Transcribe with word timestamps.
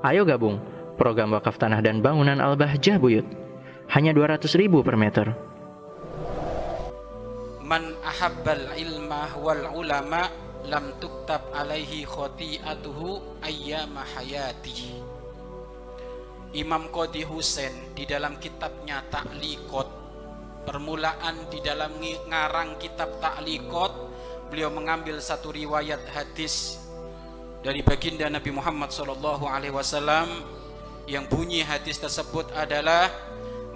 Ayo 0.00 0.24
gabung 0.24 0.56
program 0.96 1.36
wakaf 1.36 1.60
tanah 1.60 1.84
dan 1.84 2.00
bangunan 2.00 2.40
Al-Bahjah 2.40 2.96
Buyut. 2.96 3.28
Hanya 3.92 4.16
200 4.16 4.48
ribu 4.56 4.80
per 4.80 4.96
meter. 4.96 5.36
Man 7.60 8.00
ahabbal 8.00 8.80
ilma 8.80 9.28
wal 9.36 9.76
ulama 9.76 10.32
lam 10.64 10.96
tuktab 11.04 11.52
alaihi 11.52 12.08
khoti'atuhu 12.08 13.40
ayyama 13.44 14.00
hayati. 14.16 15.04
Imam 16.56 16.88
Qadi 16.88 17.20
Husain 17.28 17.92
di 17.92 18.08
dalam 18.08 18.40
kitabnya 18.40 19.04
Ta'liqat 19.12 19.88
permulaan 20.64 21.44
di 21.52 21.60
dalam 21.60 22.00
ngarang 22.00 22.80
kitab 22.80 23.20
Ta'liqat 23.20 23.92
beliau 24.48 24.72
mengambil 24.72 25.20
satu 25.20 25.52
riwayat 25.52 26.00
hadis 26.08 26.80
dari 27.60 27.84
baginda 27.84 28.24
Nabi 28.32 28.56
Muhammad 28.56 28.88
sallallahu 28.88 29.44
alaihi 29.44 29.76
wasallam 29.76 30.32
yang 31.04 31.28
bunyi 31.28 31.60
hadis 31.60 32.00
tersebut 32.00 32.48
adalah 32.56 33.12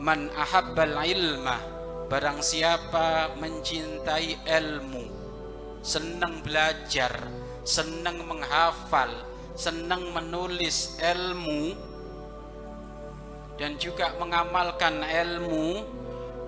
man 0.01 0.33
ahabbal 0.33 1.05
ilma 1.05 1.61
barang 2.09 2.41
siapa 2.41 3.37
mencintai 3.37 4.41
ilmu 4.41 5.05
senang 5.84 6.41
belajar 6.41 7.12
senang 7.61 8.25
menghafal 8.25 9.12
senang 9.52 10.09
menulis 10.16 10.97
ilmu 11.05 11.77
dan 13.61 13.77
juga 13.77 14.16
mengamalkan 14.16 15.05
ilmu 15.05 15.84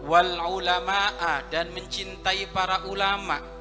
wal 0.09 0.41
ulama'a 0.57 1.45
dan 1.53 1.69
mencintai 1.77 2.49
para 2.49 2.89
ulama 2.89 3.56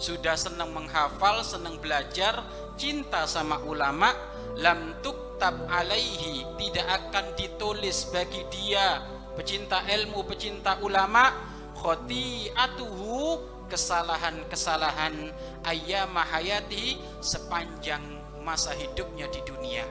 sudah 0.00 0.32
senang 0.32 0.72
menghafal 0.72 1.44
senang 1.44 1.76
belajar 1.76 2.40
cinta 2.80 3.28
sama 3.28 3.60
ulama 3.68 4.08
lam 4.56 4.96
tuktab 5.04 5.68
alaihi 5.68 6.48
tidak 6.56 6.88
akan 6.88 7.36
ditulis 7.36 8.08
bagi 8.08 8.40
dia. 8.48 9.04
Pecinta 9.36 9.84
ilmu 9.84 10.24
pecinta 10.24 10.80
ulama 10.80 11.28
khoti'atuhu 11.76 13.38
kesalahan-kesalahan 13.68 15.30
ayyam 15.68 16.16
hayati 16.16 16.98
sepanjang 17.20 18.02
masa 18.40 18.72
hidupnya 18.74 19.28
di 19.28 19.40
dunia. 19.44 19.84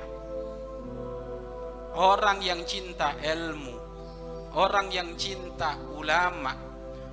Orang 1.94 2.42
yang 2.46 2.66
cinta 2.66 3.18
ilmu, 3.18 3.74
orang 4.54 4.94
yang 4.94 5.18
cinta 5.18 5.78
ulama, 5.98 6.54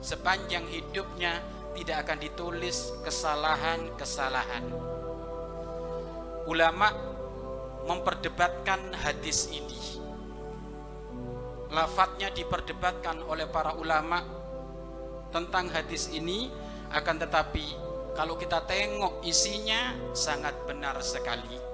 sepanjang 0.04 0.68
hidupnya 0.68 1.40
tidak 1.76 2.08
akan 2.08 2.18
ditulis 2.18 2.96
kesalahan-kesalahan. 3.04 4.64
Ulama 6.48 6.88
memperdebatkan 7.84 8.96
hadis 8.96 9.52
ini. 9.52 10.00
Lafadznya 11.68 12.32
diperdebatkan 12.32 13.20
oleh 13.28 13.44
para 13.50 13.76
ulama 13.76 14.24
tentang 15.28 15.68
hadis 15.68 16.08
ini, 16.14 16.48
akan 16.88 17.16
tetapi 17.20 17.66
kalau 18.16 18.40
kita 18.40 18.64
tengok 18.64 19.20
isinya 19.26 19.92
sangat 20.16 20.56
benar 20.64 20.96
sekali 21.04 21.66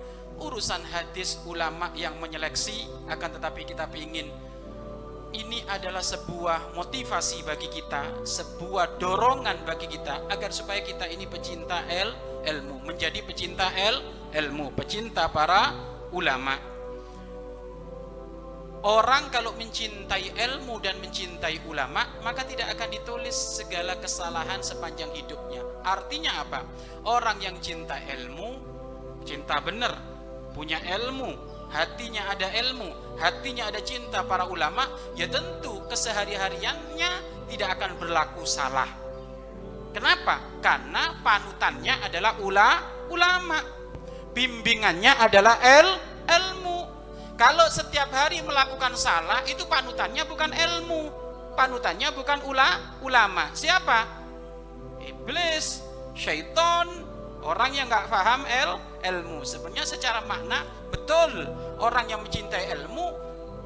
urusan 0.42 0.82
hadis 0.90 1.38
ulama 1.46 1.94
yang 1.94 2.18
menyeleksi 2.18 2.90
akan 3.06 3.30
tetapi 3.38 3.62
kita 3.62 3.86
ingin 3.94 4.26
ini 5.32 5.64
adalah 5.64 6.04
sebuah 6.04 6.76
motivasi 6.76 7.44
bagi 7.44 7.68
kita, 7.72 8.24
sebuah 8.24 9.00
dorongan 9.00 9.64
bagi 9.64 9.88
kita 9.88 10.28
agar 10.28 10.52
supaya 10.52 10.84
kita 10.84 11.08
ini 11.08 11.24
pecinta 11.24 11.88
el 11.88 12.12
ilmu, 12.44 12.84
menjadi 12.84 13.24
pecinta 13.24 13.72
el 13.72 13.96
ilmu, 14.36 14.76
pecinta 14.76 15.32
para 15.32 15.72
ulama. 16.12 16.72
Orang 18.82 19.30
kalau 19.30 19.54
mencintai 19.54 20.34
ilmu 20.34 20.82
dan 20.82 20.98
mencintai 20.98 21.62
ulama, 21.70 22.02
maka 22.26 22.42
tidak 22.42 22.74
akan 22.74 22.90
ditulis 22.90 23.34
segala 23.62 23.94
kesalahan 24.02 24.58
sepanjang 24.58 25.14
hidupnya. 25.14 25.62
Artinya 25.86 26.42
apa? 26.42 26.66
Orang 27.06 27.38
yang 27.38 27.62
cinta 27.62 27.94
ilmu, 28.02 28.58
cinta 29.22 29.62
benar, 29.62 29.94
punya 30.50 30.82
ilmu, 30.82 31.51
hatinya 31.72 32.28
ada 32.30 32.52
ilmu, 32.52 33.16
hatinya 33.16 33.72
ada 33.72 33.80
cinta 33.80 34.22
para 34.28 34.44
ulama, 34.44 34.84
ya 35.16 35.26
tentu 35.26 35.82
kesehari-hariannya 35.88 37.10
tidak 37.48 37.80
akan 37.80 37.96
berlaku 37.96 38.44
salah. 38.44 38.88
Kenapa? 39.92 40.40
Karena 40.64 41.20
panutannya 41.20 42.08
adalah 42.08 42.40
ula, 42.40 42.70
ulama. 43.12 43.60
Bimbingannya 44.32 45.12
adalah 45.20 45.60
el, 45.60 45.88
ilmu. 46.24 46.78
Kalau 47.36 47.68
setiap 47.68 48.08
hari 48.08 48.40
melakukan 48.40 48.96
salah, 48.96 49.44
itu 49.44 49.68
panutannya 49.68 50.24
bukan 50.24 50.48
ilmu. 50.48 51.02
Panutannya 51.52 52.08
bukan 52.16 52.40
ula, 52.48 52.96
ulama. 53.04 53.52
Siapa? 53.52 54.08
Iblis, 55.04 55.84
syaitan, 56.16 56.88
orang 57.42 57.70
yang 57.74 57.86
nggak 57.90 58.06
paham 58.08 58.46
el, 58.46 58.70
ilmu. 59.02 59.42
Sebenarnya 59.42 59.86
secara 59.86 60.22
makna 60.24 60.62
betul 60.88 61.46
orang 61.82 62.06
yang 62.08 62.20
mencintai 62.22 62.70
ilmu 62.78 63.06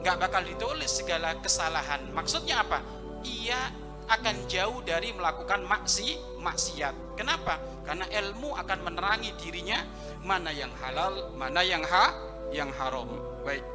nggak 0.00 0.16
bakal 0.20 0.42
ditulis 0.44 0.90
segala 0.90 1.36
kesalahan. 1.40 2.04
Maksudnya 2.12 2.64
apa? 2.64 2.80
Ia 3.26 3.58
akan 4.06 4.46
jauh 4.46 4.80
dari 4.86 5.10
melakukan 5.10 5.66
maksi 5.66 6.14
maksiat. 6.38 7.18
Kenapa? 7.18 7.58
Karena 7.82 8.06
ilmu 8.06 8.54
akan 8.54 8.78
menerangi 8.86 9.34
dirinya 9.40 9.82
mana 10.22 10.54
yang 10.54 10.70
halal, 10.78 11.34
mana 11.34 11.62
yang 11.66 11.82
ha, 11.82 12.14
yang 12.54 12.70
haram. 12.70 13.10
Baik. 13.42 13.66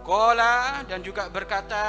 Kola 0.00 0.80
dan 0.88 1.04
juga 1.04 1.28
berkata 1.28 1.84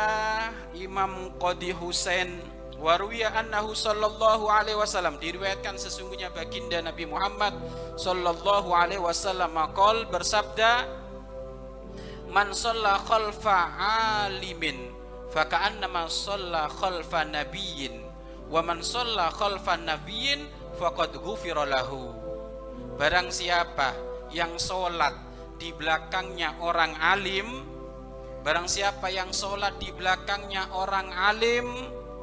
Imam 0.76 1.32
Qadi 1.40 1.72
Husain 1.72 2.44
Warwiya 2.82 3.38
annahu 3.38 3.78
sallallahu 3.78 4.50
alaihi 4.50 4.76
wasallam. 4.76 5.22
Diriwayatkan 5.22 5.78
sesungguhnya 5.78 6.34
baginda 6.34 6.82
Nabi 6.82 7.06
Muhammad 7.06 7.54
sallallahu 7.94 8.74
alaihi 8.74 9.00
wasallam. 9.00 9.54
Maqal 9.54 10.10
bersabda 10.10 11.00
Man 12.32 12.56
shalla 12.56 12.96
khalfa 12.96 13.76
alimin 14.24 14.96
faka'annama 15.36 16.08
shalla 16.08 16.72
khalfa 16.72 17.28
nabiyyin 17.28 18.08
wa 18.48 18.64
man 18.64 18.80
shalla 18.80 19.28
khalfa 19.36 19.76
nabiyyin 19.76 20.48
faqad 20.80 21.12
ghufira 21.20 21.68
lahu. 21.68 22.16
Barang 22.96 23.30
siapa 23.36 23.94
yang 24.32 24.56
sholat 24.56 25.12
di 25.60 25.76
belakangnya 25.76 26.58
orang 26.64 26.96
alim 26.98 27.68
Barang 28.42 28.66
siapa 28.66 29.14
yang 29.14 29.30
sholat 29.30 29.78
di 29.78 29.94
belakangnya 29.94 30.74
orang 30.74 31.14
alim 31.14 31.70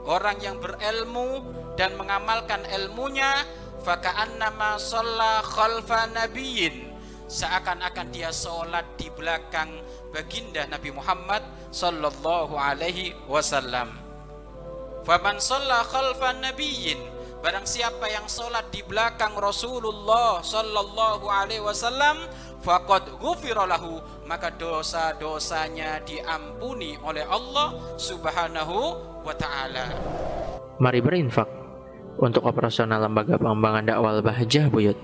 orang 0.08 0.40
yang 0.40 0.56
berilmu 0.56 1.44
dan 1.76 1.94
mengamalkan 2.00 2.64
ilmunya 2.72 3.44
faka'annama 3.84 4.80
shalla 4.80 5.44
khalfa 5.44 6.08
nabiyyin. 6.10 6.88
Seakan-akan 7.28 8.08
dia 8.08 8.32
sholat 8.32 8.96
di 8.96 9.12
belakang 9.12 9.68
baginda 10.16 10.64
Nabi 10.64 10.96
Muhammad 10.96 11.44
sallallahu 11.68 12.56
alaihi 12.56 13.12
wasallam. 13.28 13.92
Faman 15.04 15.36
shalla 15.36 15.84
khalfa 15.84 16.32
nabiyyin. 16.40 16.98
Barang 17.38 17.68
siapa 17.68 18.10
yang 18.10 18.26
sholat 18.26 18.66
di 18.74 18.82
belakang 18.82 19.36
Rasulullah 19.38 20.42
sallallahu 20.42 21.30
alaihi 21.30 21.62
wasallam 21.62 22.18
faqad 22.66 23.14
ghufira 23.22 23.62
lahu 23.62 24.02
maka 24.26 24.50
dosa-dosanya 24.50 26.02
diampuni 26.02 26.98
oleh 26.98 27.22
Allah 27.22 27.78
Subhanahu 27.94 28.98
wa 29.28 29.36
taala. 29.36 29.84
Mari 30.80 31.00
berinfak 31.04 31.48
untuk 32.18 32.48
operasional 32.48 33.04
lembaga 33.04 33.36
pengembangan 33.36 33.84
dakwah 33.84 34.24
Bahjah 34.24 34.72
Buyut. 34.72 34.96